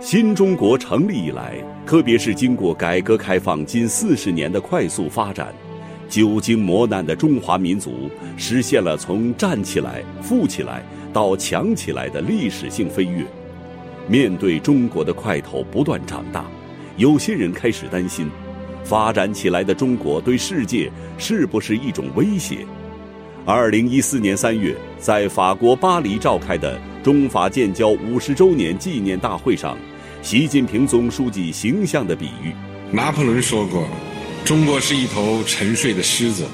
[0.00, 5.52] 新中国成立以来，特别是经过改革开放近四十年的快速发展，
[6.08, 10.82] 久经磨难的中华民族实现了从站起来、富起来
[11.12, 13.22] 到强起来的历史性飞跃。
[14.08, 16.46] 面对中国的块头不断长大，
[16.96, 18.26] 有些人开始担心，
[18.82, 22.66] 发展起来的中国对世界是不是一种威胁？
[23.44, 29.76] 二零一四年三月，在法国巴黎召开的中法建交五十周年纪念大会上，
[30.22, 32.54] 习近平总书记形象的比喻：
[32.90, 33.88] 拿破仑说过，
[34.44, 36.46] 中国是一头沉睡的狮子，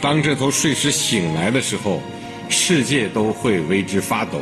[0.00, 2.00] 当这头睡狮醒来的时候，
[2.48, 4.40] 世界都会为之发抖。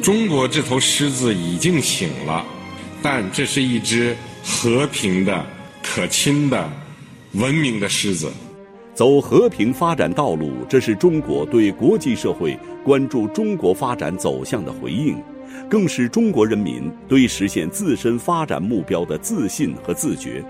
[0.00, 2.44] 中国这头狮子已经醒了，
[3.02, 5.44] 但这是一只和平的、
[5.82, 6.70] 可亲的、
[7.32, 8.32] 文明的狮子。
[8.94, 15.16] 走和平发展道路，这是中国对国际社会关注中国发展走向的回应，
[15.68, 20.44] 更是中国人民对实现自身发展目标的自信和自觉。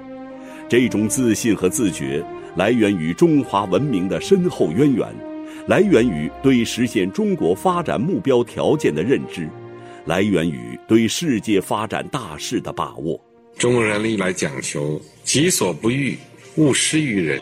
[0.69, 2.25] 这种自信和自觉
[2.57, 5.07] 来源于中华文明的深厚渊源。
[5.67, 9.49] 来源于对实现中国发展目标条件的认知，
[10.07, 13.21] 来源于对世界发展大势的把握。
[13.59, 16.17] 中国人历来讲求己所不欲，
[16.57, 17.41] 勿施于人。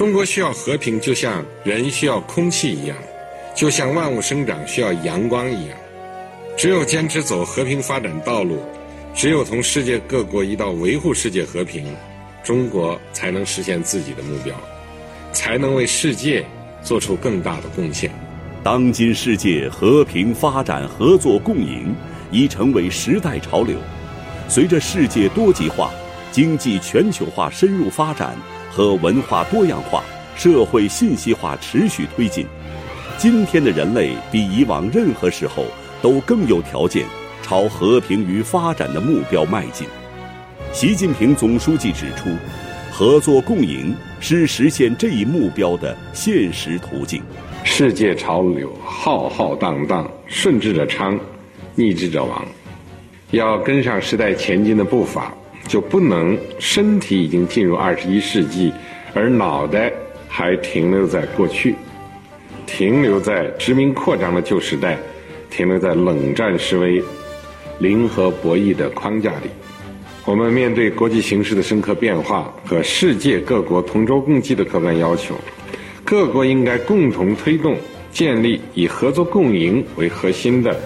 [0.00, 2.96] 中国需要和平，就像人需要空气一样，
[3.54, 5.76] 就像万物生长需要阳光一样。
[6.56, 8.62] 只有坚持走和平发展道路，
[9.14, 11.84] 只有同世界各国一道维护世界和平，
[12.42, 14.56] 中国才能实现自己的目标，
[15.34, 16.42] 才能为世界。
[16.82, 18.10] 做出更大的贡献。
[18.62, 21.94] 当今世界和平发展、合作共赢
[22.30, 23.76] 已成为时代潮流。
[24.48, 25.90] 随着世界多极化、
[26.32, 28.34] 经济全球化深入发展
[28.80, 30.02] 和文化多样化、
[30.34, 32.46] 社会信息化持续推进，
[33.18, 35.66] 今天的人类比以往任何时候
[36.00, 37.04] 都更有条件
[37.42, 39.86] 朝和平与发展的目标迈进。
[40.72, 42.30] 习近平总书记指出。
[42.90, 47.22] 合作共赢是实现这一目标的现实途径。
[47.64, 51.18] 世界潮流浩浩荡荡，顺之者昌，
[51.74, 52.44] 逆之者亡。
[53.30, 55.32] 要跟上时代前进的步伐，
[55.66, 58.72] 就不能身体已经进入二十一世纪，
[59.14, 59.92] 而脑袋
[60.28, 61.74] 还停留在过去，
[62.66, 64.98] 停留在殖民扩张的旧时代，
[65.50, 67.02] 停留在冷战示威、
[67.78, 69.50] 零和博弈的框架里。
[70.24, 75.34] 我们面对国际形势的深刻变化和世界各国同舟共济的客观要求，
[76.04, 77.76] 各国应该共同推动
[78.12, 80.78] 建立以合作共赢为核心的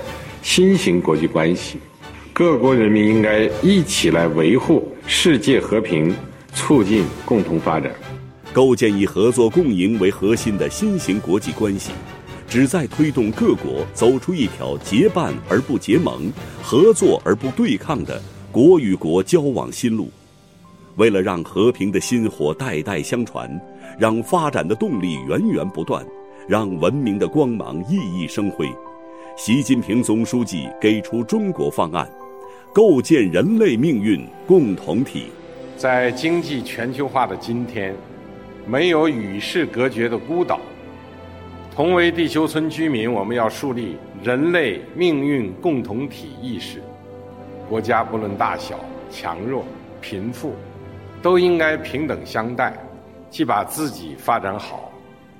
[0.43, 1.79] 新型国际关系。
[2.35, 6.13] 各国人民应该一起来维护世界和平，
[6.53, 7.95] 促进共同发展。
[8.53, 11.93] 构建以合作共赢为核心的新型国际关系，
[12.49, 16.29] 旨在推动各国走出一条结伴而不结盟、
[16.61, 18.21] 合作而不对抗的。
[18.51, 20.11] 国与国交往新路，
[20.97, 23.49] 为了让和平的薪火代代相传，
[23.97, 26.05] 让发展的动力源源不断，
[26.49, 28.69] 让文明的光芒熠熠生辉，
[29.37, 32.09] 习近平总书记给出中国方案，
[32.75, 35.29] 构建人类命运共同体。
[35.77, 37.95] 在经济全球化的今天，
[38.67, 40.59] 没有与世隔绝的孤岛，
[41.73, 46.83] 同为地球村居民，我们要树立人类命运共同体意识。
[47.69, 48.75] 国家不论大小、
[49.09, 49.65] 强弱、
[50.01, 50.53] 贫富，
[51.23, 52.77] 都应该平等相待，
[53.31, 54.91] 既把自己发展好，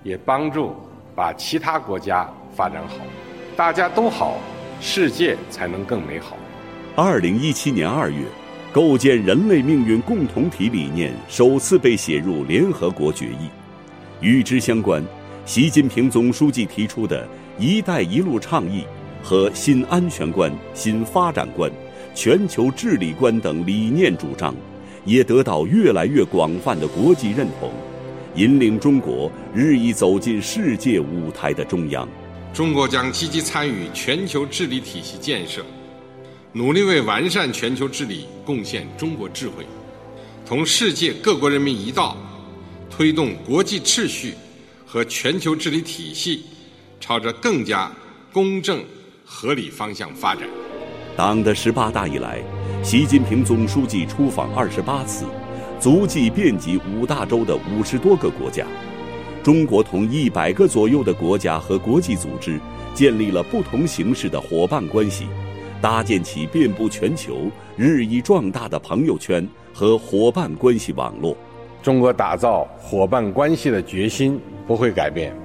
[0.05, 0.73] 也帮助
[1.17, 2.95] 把其他国家发展好，
[3.57, 4.37] 大家都好，
[4.81, 6.37] 世界才能更美好。
[6.97, 8.19] 二零一七年二月，
[8.73, 13.49] 构建人类命运共同体理念首次被写入联合国决议。
[14.21, 15.05] 与之相关，
[15.45, 17.29] 习近平总书记提出的
[17.59, 18.85] 一带一路倡议
[19.25, 21.69] 和新安全观、新发展观。
[22.15, 24.55] 全球治理观等理念主张，
[25.05, 27.73] 也得到越来越广泛的国际认同，
[28.37, 32.09] 引领中国日益走进世界舞台的中央。
[32.53, 35.61] 中国将积极参与全球治理体系建设，
[36.57, 39.67] 努力为完善全球治理贡献中国智慧，
[40.47, 42.17] 同世界各国人民一道，
[42.89, 44.35] 推动国际秩序
[44.87, 46.45] 和全球治理体系
[47.01, 47.91] 朝着更加
[48.33, 48.85] 公正
[49.25, 50.49] 合理方向发展。
[51.17, 52.41] 党的十八大以来，
[52.85, 55.25] 习近平总书记出访二十八次，
[55.81, 58.65] 足迹遍及五大洲的五十多个国家。
[59.43, 62.61] 中国同一百个左右的国家和国际组织
[62.95, 65.27] 建立了不同形式的伙伴关系，
[65.85, 71.37] 搭建起遍布全球、日益壮大的朋友圈和伙伴关系网络。
[71.83, 75.37] 中国打造伙伴关系的决心不会改变。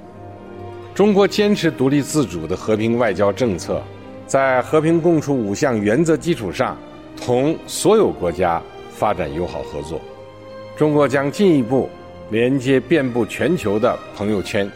[0.95, 3.83] 中国坚持独立自主的和平外交政策。
[4.25, 6.77] 在和平共处五项原则基础上，
[7.17, 8.61] 同所有国家
[8.91, 9.99] 发展友好合作。
[10.77, 11.89] 中国将进一步
[12.29, 14.71] 连接遍布全球的朋友圈。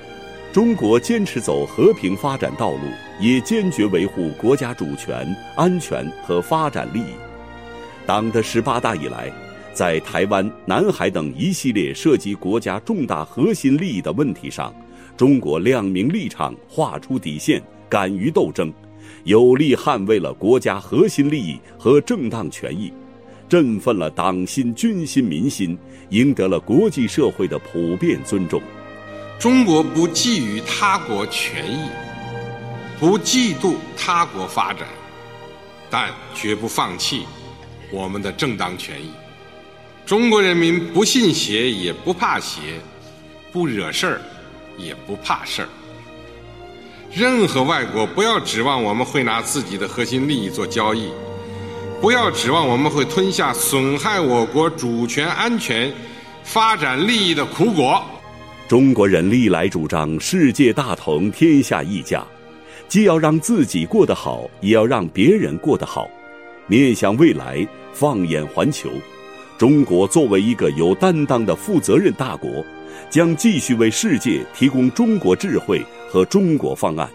[0.53, 2.81] 中国坚持走和平发展道路，
[3.19, 7.05] 也坚决维护国家主权、安全和发展利益。
[8.05, 9.31] 党的十八大以来，
[9.73, 14.71] 在台湾、南海等一系列涉及国家重大核心利益的问题上，
[15.17, 17.59] 中国亮明立场，划出底线，
[17.89, 18.71] 敢于斗争，
[19.23, 22.93] 有力捍卫了国家核心利益和正当权益，
[23.49, 25.75] 振奋了党心、军心、民心，
[26.09, 28.61] 赢得了国际社会的普遍尊重。
[29.43, 31.89] 中国不觊觎他国权益，
[32.97, 34.87] 不嫉妒他国发展，
[35.89, 37.25] 但绝不放弃
[37.91, 39.11] 我们的正当权益。
[40.05, 42.79] 中国人民不信邪，也不怕邪，
[43.51, 44.21] 不惹事儿，
[44.77, 45.67] 也不怕事儿。
[47.11, 51.11] 任何外国不要指望我们会拿自己的核心利益做交易，
[51.99, 55.93] 不要指望我们会吞下损害我国主权、安全、
[56.45, 58.01] 发展利益的苦果。
[58.73, 62.25] 中国人历来主张世界大同、天下一家，
[62.87, 66.09] 既要让自己过得好，也要让别人过得好。
[66.65, 68.89] 面向未来，放眼环球，
[69.59, 72.49] 中国作为一个有担当的负责任大国，
[73.11, 75.79] 将继续为世界提供中国智慧
[76.09, 77.07] 和中国方案，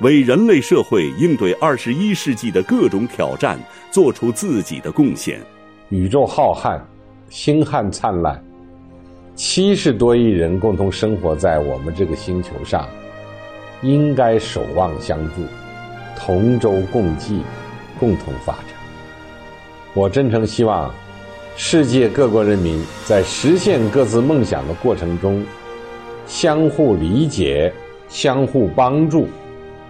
[0.00, 3.56] 为人类社会应对二十一世纪的各种挑战
[3.92, 5.40] 做出自己的贡献。
[5.90, 6.82] 宇宙浩瀚，
[7.28, 8.47] 星汉灿烂。
[9.38, 12.88] 七十多亿人共同生活在我们这个星球上，
[13.82, 15.34] 应该守望相助，
[16.16, 17.40] 同舟共济，
[18.00, 18.64] 共同发展。
[19.94, 20.92] 我真诚希望，
[21.54, 25.46] 世界各国人民在实现各自梦想的过程中，
[26.26, 27.72] 相互理解，
[28.08, 29.28] 相互帮助，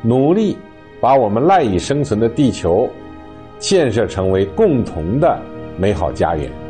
[0.02, 0.58] 努力
[1.00, 2.86] 把我们赖以生存的地球，
[3.58, 5.40] 建设成为共同的
[5.78, 6.67] 美好家园。